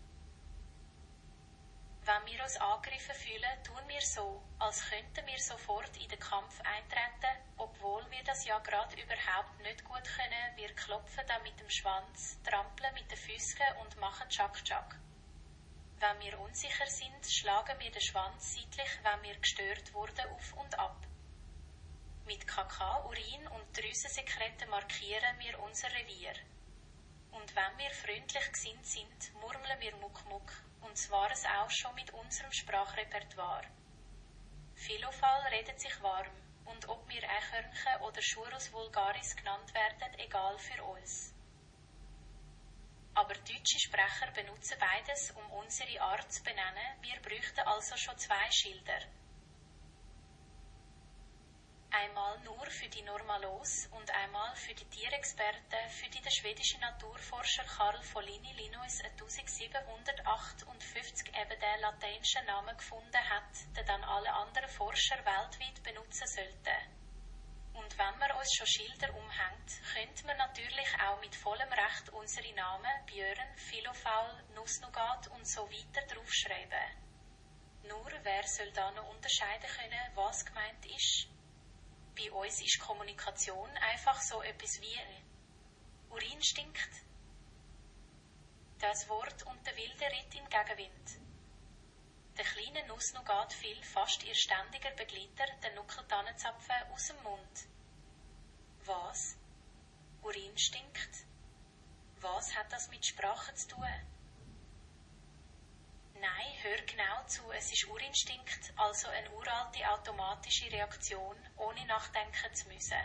Wenn 2.06 2.24
wir 2.24 2.40
uns 2.44 2.56
angegriffen 2.58 3.16
fühlen, 3.16 3.64
tun 3.64 3.82
wir 3.88 4.00
so, 4.00 4.40
als 4.60 4.80
könnten 4.88 5.26
wir 5.26 5.40
sofort 5.40 5.90
in 5.96 6.08
den 6.08 6.20
Kampf 6.20 6.60
eintreten, 6.60 7.36
obwohl 7.56 8.08
wir 8.12 8.22
das 8.22 8.44
ja 8.44 8.60
gerade 8.60 8.94
überhaupt 8.94 9.58
nicht 9.58 9.84
gut 9.84 10.04
können. 10.04 10.54
Wir 10.54 10.72
klopfen 10.76 11.24
dann 11.26 11.42
mit 11.42 11.58
dem 11.58 11.68
Schwanz, 11.68 12.40
trampeln 12.44 12.94
mit 12.94 13.10
den 13.10 13.18
Füßen 13.18 13.66
und 13.82 13.96
machen 13.96 14.28
Tschak-Tschak. 14.28 15.00
Wenn 15.98 16.20
wir 16.20 16.38
unsicher 16.38 16.86
sind, 16.86 17.26
schlagen 17.26 17.76
wir 17.80 17.90
den 17.90 18.00
Schwanz 18.00 18.54
seitlich, 18.54 19.00
wenn 19.02 19.22
wir 19.24 19.36
gestört 19.40 19.92
wurden, 19.92 20.30
auf 20.30 20.52
und 20.58 20.78
ab. 20.78 21.04
Mit 22.24 22.46
Kakao, 22.46 23.08
Urin 23.08 23.48
und 23.48 23.76
Drüsensekreten 23.76 24.70
markieren 24.70 25.40
wir 25.40 25.58
unser 25.58 25.90
Revier. 25.92 26.34
Und 27.32 27.56
wenn 27.56 27.78
wir 27.78 27.90
freundlich 27.90 28.52
gesinnt 28.52 28.86
sind, 28.86 29.34
murmeln 29.40 29.80
wir 29.80 29.96
Muckmuck, 29.96 30.52
und 30.82 30.96
zwar 30.96 31.30
es 31.30 31.44
auch 31.44 31.70
schon 31.70 31.94
mit 31.94 32.12
unserem 32.12 32.52
Sprachrepertoire. 32.52 33.66
Philofall 34.74 35.42
redet 35.50 35.80
sich 35.80 36.02
warm, 36.02 36.30
und 36.66 36.88
ob 36.88 37.08
wir 37.08 37.22
Eichhörnchen 37.22 38.00
oder 38.02 38.20
Schurus 38.20 38.72
vulgaris 38.72 39.34
genannt 39.36 39.72
werden, 39.72 40.18
egal 40.18 40.58
für 40.58 40.82
uns. 40.84 41.32
Aber 43.14 43.34
deutsche 43.34 43.78
Sprecher 43.78 44.30
benutzen 44.34 44.76
beides, 44.78 45.30
um 45.30 45.50
unsere 45.52 46.00
Art 46.02 46.30
zu 46.30 46.42
benennen. 46.42 47.00
Wir 47.00 47.20
bräuchten 47.22 47.60
also 47.60 47.96
schon 47.96 48.18
zwei 48.18 48.50
Schilder. 48.50 49.00
Einmal 52.06 52.38
nur 52.44 52.66
für 52.66 52.88
die 52.88 53.02
Normalos 53.02 53.88
und 53.90 54.08
einmal 54.12 54.54
für 54.54 54.74
die 54.74 54.84
Tierexperten, 54.84 55.90
für 55.90 56.08
die 56.08 56.20
der 56.20 56.30
schwedische 56.30 56.78
Naturforscher 56.78 57.64
Karl 57.64 58.00
Follini 58.00 58.52
Linnaeus 58.52 59.00
1758 59.00 61.34
eben 61.34 61.60
den 61.60 61.80
lateinischen 61.80 62.46
Namen 62.46 62.76
gefunden 62.76 63.28
hat, 63.28 63.50
den 63.76 63.84
dann 63.86 64.04
alle 64.04 64.32
anderen 64.32 64.68
Forscher 64.68 65.16
weltweit 65.16 65.82
benutzen 65.82 66.28
sollten. 66.28 66.78
Und 67.74 67.98
wenn 67.98 68.18
man 68.18 68.30
uns 68.38 68.54
schon 68.54 68.68
Schilder 68.68 69.12
umhängt, 69.12 69.72
könnte 69.92 70.26
man 70.26 70.36
natürlich 70.36 70.88
auch 71.02 71.20
mit 71.20 71.34
vollem 71.34 71.72
Recht 71.72 72.10
unsere 72.10 72.54
Namen 72.54 73.04
Björn, 73.06 73.56
Philofaul, 73.56 74.44
Nussnugat 74.54 75.26
und 75.28 75.44
so 75.44 75.68
weiter 75.68 76.06
draufschreiben. 76.06 76.86
Nur 77.88 78.12
wer 78.22 78.46
soll 78.46 78.70
da 78.70 78.92
noch 78.92 79.08
unterscheiden 79.08 79.68
können, 79.76 80.12
was 80.14 80.46
gemeint 80.46 80.86
ist? 80.86 81.35
Bei 82.16 82.32
uns 82.32 82.62
ist 82.62 82.78
Kommunikation 82.80 83.68
einfach 83.76 84.20
so 84.22 84.42
etwas 84.42 84.80
wie 84.80 84.98
Urin 86.08 86.42
stinkt. 86.42 86.90
Das 88.78 89.06
Wort 89.08 89.42
und 89.44 89.66
der 89.66 89.76
wilde 89.76 90.06
Ritt 90.06 90.34
im 90.34 90.48
Gegenwind. 90.48 91.20
Der 92.38 92.44
kleine 92.44 92.86
Nussnugat 92.86 93.52
fiel 93.52 93.82
fast 93.82 94.22
ihr 94.24 94.34
ständiger 94.34 94.90
Begleiter, 94.92 95.46
der 95.62 95.74
Nuckeltannenzapfen, 95.74 96.92
aus 96.92 97.06
dem 97.08 97.22
Mund. 97.22 97.68
Was? 98.84 99.36
Urin 100.22 100.56
stinkt? 100.56 101.26
Was 102.20 102.54
hat 102.54 102.72
das 102.72 102.88
mit 102.88 103.04
Sprache 103.04 103.54
zu 103.54 103.68
tun? 103.68 104.15
Nein, 106.20 106.52
hör 106.62 106.80
genau 106.86 107.24
zu, 107.26 107.50
es 107.52 107.70
ist 107.72 107.86
Urinstinkt, 107.88 108.72
also 108.76 109.08
eine 109.08 109.30
uralte 109.32 109.86
automatische 109.90 110.70
Reaktion, 110.72 111.36
ohne 111.56 111.84
nachdenken 111.86 112.54
zu 112.54 112.68
müssen. 112.68 113.02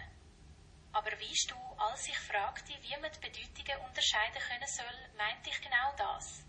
Aber 0.93 1.11
weißt 1.11 1.51
du, 1.51 1.55
als 1.77 2.07
ich 2.07 2.17
fragte, 2.19 2.73
wie 2.81 2.97
man 3.01 3.11
die 3.11 3.19
Bedeutungen 3.19 3.85
unterscheiden 3.87 4.41
können 4.41 4.67
soll, 4.67 5.15
meinte 5.17 5.49
ich 5.49 5.61
genau 5.61 5.93
das. 5.97 6.45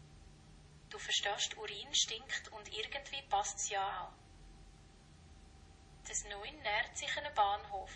Du 0.89 0.99
verstehst, 0.99 1.57
Urin 1.57 1.95
stinkt 1.95 2.49
und 2.53 2.69
irgendwie 2.73 3.23
passt's 3.23 3.69
ja 3.71 4.05
auch. 4.05 4.13
Das 6.07 6.25
Neun 6.25 6.61
nährt 6.63 6.97
sich 6.97 7.17
einem 7.17 7.35
Bahnhof. 7.35 7.91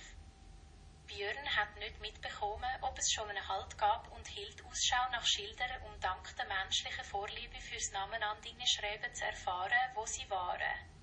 Björn 1.07 1.57
hat 1.57 1.77
nicht 1.77 2.01
mitbekommen, 2.01 2.71
ob 2.83 2.99
es 2.99 3.13
schon 3.13 3.29
einen 3.29 3.49
Halt 3.49 3.79
gab 3.79 4.11
und 4.13 4.27
hielt 4.27 4.65
Ausschau 4.65 5.09
nach 5.13 5.25
Schildern, 5.25 5.83
um 5.83 6.01
dank 6.01 6.37
der 6.37 6.47
menschlichen 6.47 7.05
Vorliebe 7.05 7.61
fürs 7.61 7.93
Namenandinge 7.93 8.67
schreiben 8.67 9.15
zu 9.15 9.25
erfahren, 9.25 9.91
wo 9.95 10.05
sie 10.05 10.29
waren. 10.29 10.97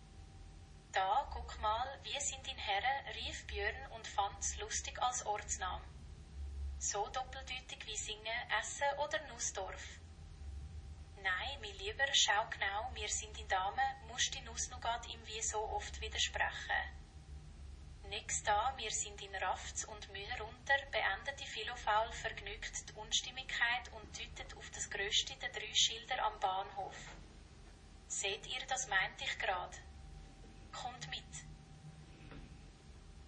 Da, 0.91 1.27
guck 1.31 1.59
mal, 1.61 1.99
wie 2.03 2.19
sind 2.19 2.47
in 2.47 2.57
Herren, 2.57 3.07
rief 3.15 3.47
Björn 3.47 3.91
und 3.91 4.07
fand's 4.07 4.57
lustig 4.57 5.01
als 5.01 5.25
Ortsname. 5.25 5.85
So 6.77 7.07
doppeldeutig 7.07 7.85
wie 7.85 7.97
Singen, 7.97 8.49
Essen 8.59 8.99
oder 8.99 9.19
Nussdorf. 9.27 9.99
Nein, 11.23 11.61
mein 11.61 11.77
Lieber, 11.77 12.05
schau 12.11 12.45
genau, 12.49 12.91
wir 12.93 13.07
sind 13.07 13.39
in 13.39 13.47
Dame, 13.47 13.81
musst 14.07 14.33
die 14.35 14.41
Nussnugat 14.41 15.07
ihm 15.07 15.25
wie 15.25 15.41
so 15.41 15.59
oft 15.69 16.01
widersprechen. 16.01 17.02
Nix 18.13 18.43
da, 18.43 18.71
wir 18.77 18.91
sind 18.91 19.19
in 19.23 19.35
Rafts 19.37 19.85
und 19.85 20.11
Mühe 20.11 20.39
runter, 20.39 20.75
beendet 20.91 21.39
die 21.39 21.47
Philofaul 21.47 22.11
vergnügt 22.11 22.87
die 22.87 22.93
Unstimmigkeit 22.93 23.91
und 23.93 24.05
deutet 24.15 24.55
auf 24.55 24.69
das 24.69 24.87
größte 24.91 25.35
der 25.37 25.49
drei 25.49 25.73
Schilder 25.73 26.23
am 26.23 26.39
Bahnhof. 26.39 26.95
Seht 28.05 28.45
ihr, 28.45 28.63
das 28.67 28.87
meint 28.87 29.19
ich 29.19 29.39
grad. 29.39 29.79
Kommt 30.71 31.09
mit. 31.09 31.33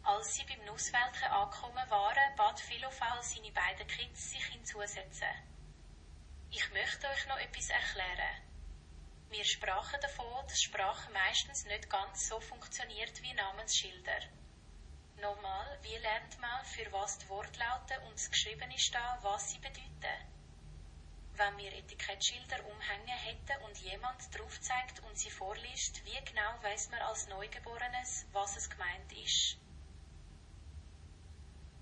Als 0.03 0.35
sie 0.35 0.43
beim 0.43 0.63
Nusswelken 0.65 1.31
angekommen 1.31 1.89
waren, 1.89 2.35
bat 2.35 2.59
Philofaul 2.59 3.23
seine 3.23 3.51
beiden 3.53 3.87
Kids, 3.87 4.29
sich 4.29 4.45
hinzusetzen. 4.45 5.33
Ich 6.51 6.69
möchte 6.73 7.07
euch 7.07 7.25
noch 7.25 7.39
etwas 7.39 7.71
erklären. 7.71 8.41
Wir 9.31 9.45
sprachen 9.45 9.99
davon, 9.99 10.45
dass 10.47 10.61
Sprache 10.61 11.11
meistens 11.11 11.65
nicht 11.65 11.89
ganz 11.89 12.27
so 12.27 12.39
funktioniert 12.39 13.19
wie 13.23 13.33
Namensschilder. 13.33 14.44
Nochmal, 15.17 15.79
wie 15.81 15.97
lernt 15.97 16.39
man, 16.39 16.65
für 16.65 16.91
was 16.91 17.17
die 17.17 17.29
Wortlaute 17.29 17.99
und 18.01 18.13
das 18.13 18.29
Geschriebene 18.29 18.77
stehen, 18.77 19.17
was 19.21 19.51
sie 19.51 19.59
bedeuten? 19.59 20.35
Wenn 21.33 21.57
wir 21.57 21.73
Etikettschilder 21.73 22.65
umhängen 22.65 23.17
hätten 23.17 23.61
und 23.63 23.77
jemand 23.79 24.37
drauf 24.37 24.59
zeigt 24.61 24.99
und 25.01 25.17
sie 25.17 25.29
vorliest, 25.29 26.03
wie 26.05 26.23
genau 26.25 26.61
weiß 26.61 26.89
man 26.91 27.01
als 27.01 27.27
Neugeborenes, 27.27 28.25
was 28.31 28.57
es 28.57 28.69
gemeint 28.69 29.11
ist? 29.13 29.57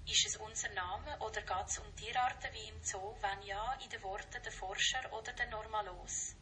Ist 0.06 0.26
es 0.28 0.38
unser 0.38 0.70
Name 0.70 1.18
oder 1.20 1.42
geht 1.42 1.68
es 1.68 1.78
um 1.80 1.96
Tierarten 1.96 2.54
wie 2.54 2.70
im 2.70 2.84
Zoo, 2.84 3.16
wenn 3.22 3.42
ja, 3.44 3.74
in 3.84 3.90
den 3.90 4.04
Worten 4.04 4.44
der 4.44 4.52
Forscher 4.52 5.12
oder 5.14 5.32
der 5.34 5.48
Normalos? 5.48 6.36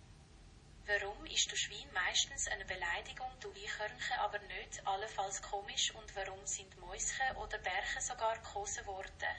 Warum 0.88 1.26
ist 1.28 1.52
du 1.52 1.56
Schwein 1.56 1.92
meistens 1.94 2.48
eine 2.48 2.66
Beleidigung, 2.66 3.32
du 3.40 3.52
Eichhörnchen 3.54 4.18
aber 4.18 4.40
nicht, 4.40 4.86
allenfalls 4.86 5.42
komisch, 5.42 5.94
und 5.94 6.16
warum 6.16 6.46
sind 6.46 6.76
Mäuschen 6.80 7.36
oder 7.38 7.60
Bärchen 7.60 8.02
sogar 8.02 8.36
gekose 8.38 8.86
worden? 8.88 9.36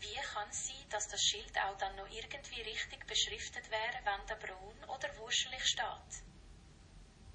Wie 0.00 0.14
kann 0.32 0.48
es 0.48 0.68
sein, 0.68 0.88
dass 0.88 1.08
das 1.08 1.20
Schild 1.20 1.56
auch 1.58 1.76
dann 1.76 1.96
noch 1.96 2.08
irgendwie 2.08 2.62
richtig 2.62 3.06
beschriftet 3.06 3.70
wäre, 3.70 4.00
wenn 4.04 4.26
da 4.26 4.34
braun 4.36 4.84
oder 4.84 5.16
wuschelig 5.18 5.64
steht? 5.66 6.24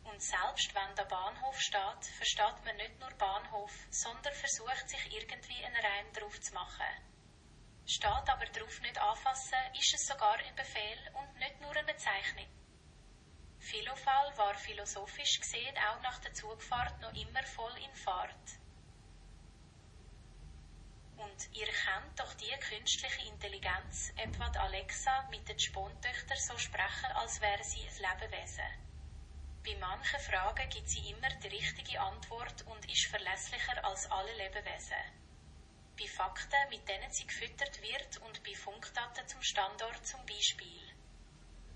Und 0.06 0.22
selbst 0.22 0.74
wenn 0.74 0.96
da 0.96 1.04
Bahnhof 1.04 1.60
steht, 1.60 2.06
versteht 2.18 2.66
man 2.66 2.76
nicht 2.78 3.00
nur 3.00 3.12
Bahnhof, 3.12 3.72
sondern 3.92 4.34
versucht 4.34 4.90
sich 4.90 5.14
irgendwie 5.14 5.64
einen 5.64 5.76
Reim 5.76 6.12
drauf 6.14 6.40
zu 6.42 6.54
machen. 6.54 7.14
Steht 7.86 8.30
aber 8.30 8.46
drauf 8.46 8.82
nicht 8.82 8.98
anfassen, 8.98 9.60
ist 9.78 9.94
es 9.94 10.08
sogar 10.08 10.38
ein 10.38 10.56
Befehl 10.56 11.12
und 11.14 11.36
nicht 11.40 11.62
nur 11.62 11.76
eine 11.76 11.86
Bezeichnung. 11.86 12.63
Philophal 13.64 14.38
war 14.38 14.56
philosophisch 14.56 15.40
gesehen 15.40 15.78
auch 15.78 16.02
nach 16.02 16.20
der 16.20 16.34
Zugfahrt 16.34 17.00
noch 17.00 17.14
immer 17.14 17.42
voll 17.44 17.74
in 17.78 17.96
Fahrt. 17.96 18.60
Und 21.16 21.50
ihr 21.54 21.68
kennt 21.68 22.20
doch 22.20 22.34
die 22.34 22.52
künstliche 22.60 23.26
Intelligenz, 23.30 24.12
etwa 24.18 24.50
die 24.50 24.60
Alexa, 24.60 25.28
mit 25.30 25.48
den 25.48 25.58
Spontöchtern 25.58 26.38
so 26.38 26.58
sprechen, 26.58 27.12
als 27.16 27.40
wären 27.40 27.64
sie 27.64 27.88
ein 27.88 28.20
Lebewesen. 28.20 28.68
Bei 29.64 29.76
manchen 29.80 30.20
Fragen 30.20 30.70
gibt 30.70 30.90
sie 30.90 31.12
immer 31.12 31.30
die 31.30 31.48
richtige 31.48 32.02
Antwort 32.02 32.64
und 32.64 32.92
ist 32.92 33.06
verlässlicher 33.06 33.86
als 33.86 34.12
alle 34.12 34.36
Lebewesen. 34.36 35.04
Bei 35.98 36.08
Fakten, 36.08 36.70
mit 36.70 36.86
denen 36.90 37.12
sie 37.12 37.26
gefüttert 37.26 37.82
wird 37.82 38.18
und 38.18 38.44
bei 38.44 38.56
Funkdaten 38.56 39.26
zum 39.26 39.42
Standort 39.42 40.06
zum 40.06 40.26
Beispiel. 40.26 40.93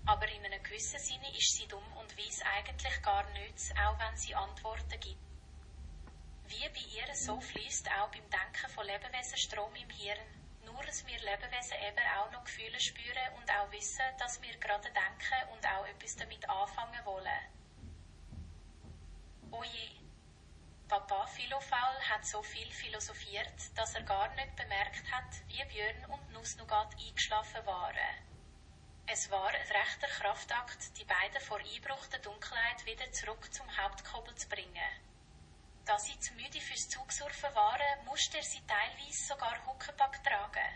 Aber 0.08 0.26
in 0.26 0.42
einem 0.42 0.62
gewissen 0.62 0.98
Sinne 0.98 1.28
ist 1.36 1.54
sie 1.54 1.68
dumm 1.68 1.84
und 1.98 2.16
weiß 2.16 2.40
eigentlich 2.56 3.02
gar 3.02 3.28
nichts, 3.32 3.70
auch 3.72 3.98
wenn 3.98 4.16
sie 4.16 4.34
Antworten 4.34 4.98
gibt. 5.00 5.20
Wie 6.46 6.66
bei 6.70 6.80
ihr 6.96 7.14
so 7.14 7.38
fließt 7.38 7.90
auch 7.90 8.08
beim 8.08 8.24
Denken 8.30 8.70
von 8.70 8.86
Lebewesen 8.86 9.36
Strom 9.36 9.74
im 9.74 9.90
Hirn, 9.90 10.18
nur 10.64 10.82
dass 10.82 11.06
wir 11.06 11.18
Lebewesen 11.18 11.76
eben 11.86 12.06
auch 12.16 12.32
noch 12.32 12.42
Gefühle 12.42 12.80
spüren 12.80 13.34
und 13.36 13.50
auch 13.50 13.70
wissen, 13.70 14.06
dass 14.18 14.40
wir 14.40 14.56
gerade 14.56 14.88
denken 14.88 15.52
und 15.52 15.66
auch 15.66 15.86
etwas 15.86 16.16
damit 16.16 16.48
anfangen 16.48 17.04
wollen. 17.04 17.44
Oje. 19.50 19.90
Papa 20.88 21.26
Philofaul 21.26 22.00
hat 22.08 22.24
so 22.24 22.42
viel 22.42 22.72
philosophiert, 22.72 23.76
dass 23.76 23.94
er 23.94 24.04
gar 24.04 24.34
nicht 24.36 24.56
bemerkt 24.56 25.04
hat, 25.12 25.46
wie 25.48 25.62
Björn 25.66 26.06
und 26.12 26.32
Nussnugat 26.32 26.96
eingeschlafen 26.98 27.66
waren. 27.66 28.27
Es 29.10 29.30
war 29.30 29.48
ein 29.48 29.54
rechter 29.54 30.06
Kraftakt, 30.06 30.98
die 30.98 31.04
beiden 31.04 31.40
vor 31.40 31.58
Einbruch 31.58 32.06
der 32.08 32.18
Dunkelheit 32.18 32.84
wieder 32.84 33.10
zurück 33.10 33.48
zum 33.54 33.66
Hauptkobbel 33.74 34.34
zu 34.34 34.46
bringen. 34.50 34.92
Da 35.86 35.98
sie 35.98 36.18
zu 36.20 36.34
müde 36.34 36.60
fürs 36.60 36.90
Zugsurfen 36.90 37.54
waren, 37.54 38.04
musste 38.04 38.36
er 38.36 38.42
sie 38.42 38.60
teilweise 38.66 39.26
sogar 39.28 39.64
Huckepack 39.64 40.22
tragen. 40.22 40.74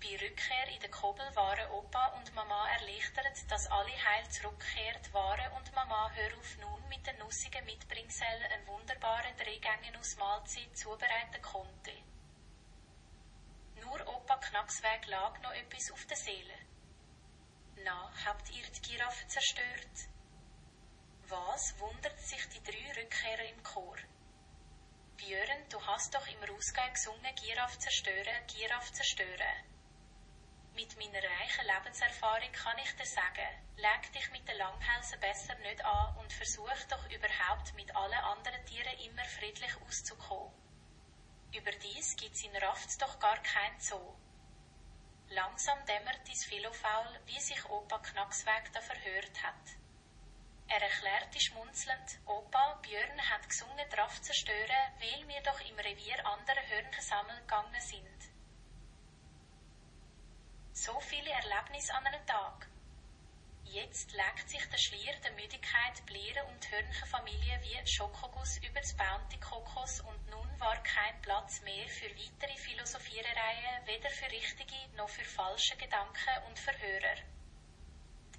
Bei 0.00 0.16
Rückkehr 0.16 0.68
in 0.74 0.80
den 0.80 0.90
Kobbel 0.90 1.28
waren 1.36 1.70
Opa 1.72 2.06
und 2.16 2.34
Mama 2.34 2.70
erleichtert, 2.70 3.50
dass 3.50 3.70
alle 3.70 3.92
heil 3.92 4.26
zurückgekehrt 4.30 5.12
waren 5.12 5.52
und 5.58 5.74
Mama 5.74 6.10
hör 6.14 6.38
auf 6.38 6.56
nun 6.56 6.88
mit 6.88 7.06
den 7.06 7.18
nussigen 7.18 7.66
Mitbringsel 7.66 8.26
einen 8.50 8.66
wunderbaren 8.66 9.36
Dreigängen 9.36 9.94
aus 10.00 10.16
Mahlzeit 10.16 10.74
zubereiten 10.74 11.42
konnte. 11.42 11.92
Opa 14.28 14.36
Knacksweg 14.40 15.06
lag 15.06 15.40
noch 15.40 15.54
etwas 15.54 15.90
auf 15.90 16.04
der 16.04 16.16
Seele. 16.16 16.58
Na, 17.82 18.12
habt 18.26 18.50
ihr 18.50 18.66
die 18.68 18.82
Giraffe 18.82 19.26
zerstört? 19.26 19.96
Was 21.28 21.80
wundert 21.80 22.20
sich 22.20 22.46
die 22.50 22.62
drei 22.62 23.00
Rückkehrer 23.00 23.48
im 23.48 23.62
Chor? 23.62 23.96
Björn, 25.16 25.68
du 25.70 25.80
hast 25.86 26.14
doch 26.14 26.26
im 26.26 26.44
Rausgehen 26.44 26.92
gesungen, 26.92 27.34
Giraffe 27.36 27.78
zerstören, 27.78 28.46
Giraffe 28.48 28.92
zerstören. 28.92 29.64
Mit 30.74 30.94
meiner 30.98 31.24
reichen 31.24 31.64
Lebenserfahrung 31.64 32.52
kann 32.52 32.78
ich 32.84 32.96
dir 32.96 33.06
sagen, 33.06 33.48
leg 33.76 34.12
dich 34.12 34.30
mit 34.32 34.46
den 34.46 34.58
Langhälsen 34.58 35.20
besser 35.20 35.54
nicht 35.60 35.82
an 35.82 36.16
und 36.18 36.30
versuch 36.34 36.84
doch 36.90 37.08
überhaupt 37.08 37.72
mit 37.76 37.96
allen 37.96 38.24
anderen 38.36 38.62
Tieren 38.66 38.98
immer 38.98 39.24
friedlich 39.24 39.74
auszukommen. 39.86 40.67
Überdies 41.52 42.14
gibt's 42.16 42.44
in 42.44 42.54
Rafts 42.56 42.98
doch 42.98 43.18
gar 43.18 43.38
kein 43.42 43.80
Zoo. 43.80 44.16
Langsam 45.30 45.78
dämmert 45.86 46.20
dies 46.26 46.44
Philofaul, 46.44 47.20
wie 47.26 47.40
sich 47.40 47.64
Opa 47.70 47.98
Knacksweg 47.98 48.72
da 48.72 48.80
verhört 48.80 49.42
hat. 49.42 49.78
Er 50.68 50.82
erklärte 50.82 51.40
schmunzelnd, 51.40 52.18
Opa, 52.26 52.78
Björn 52.82 53.30
hat 53.30 53.48
gesungen, 53.48 53.92
Raff 53.96 54.20
zerstören, 54.20 54.92
weil 55.00 55.26
wir 55.26 55.40
doch 55.42 55.60
im 55.60 55.78
Revier 55.78 56.26
andere 56.26 56.60
Hörnchen 56.68 57.02
sammeln 57.02 57.40
gegangen 57.40 57.80
sind. 57.80 58.30
So 60.74 61.00
viele 61.00 61.30
Erlebnisse 61.30 61.94
an 61.94 62.06
einem 62.06 62.26
Tag. 62.26 62.68
Jetzt 63.70 64.12
legt 64.12 64.48
sich 64.48 64.64
der 64.70 64.78
Schlier 64.78 65.14
der 65.22 65.32
Müdigkeit 65.32 66.06
Blieren 66.06 66.46
und 66.46 66.70
Hörnchenfamilie 66.70 67.60
wie 67.60 67.86
Schokoguss 67.86 68.56
über 68.58 68.80
das 68.80 68.94
Bounty 68.94 69.36
Kokos 69.38 70.00
und 70.00 70.26
nun 70.30 70.48
war 70.58 70.82
kein 70.82 71.20
Platz 71.20 71.60
mehr 71.60 71.86
für 71.86 72.08
weitere 72.08 72.56
Philosophierereien, 72.56 73.86
weder 73.86 74.08
für 74.08 74.30
richtige 74.30 74.96
noch 74.96 75.10
für 75.10 75.24
falsche 75.24 75.76
Gedanken 75.76 76.48
und 76.48 76.58
Verhörer. 76.58 77.16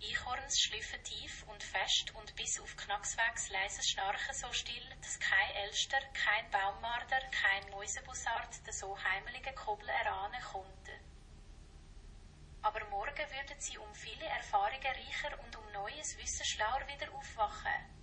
Die 0.01 0.15
Eichhorns 0.15 0.59
schlüpfen 0.59 1.03
tief 1.03 1.43
und 1.43 1.61
fest 1.61 2.11
und 2.15 2.35
bis 2.35 2.59
auf 2.59 2.75
Knackswegs 2.75 3.51
leises 3.51 3.87
Schnarchen 3.87 4.33
so 4.33 4.51
still, 4.51 4.95
dass 4.99 5.19
kein 5.19 5.55
Elster, 5.57 5.99
kein 6.13 6.49
Baummarder, 6.49 7.21
kein 7.29 7.69
Mäusebussard 7.69 8.65
den 8.65 8.73
so 8.73 8.97
heimeligen 9.03 9.53
Kobel 9.53 9.89
erahnen 9.89 10.41
konnte 10.41 11.08
aber 12.61 12.83
morgen 12.89 13.17
würden 13.17 13.59
sie 13.59 13.77
um 13.77 13.93
viele 13.93 14.25
Erfahrungen 14.25 14.81
reicher 14.83 15.39
und 15.43 15.55
um 15.55 15.71
neues 15.71 16.17
Wissen 16.17 16.45
schlauer 16.45 16.85
wieder 16.87 17.11
aufwachen. 17.13 17.98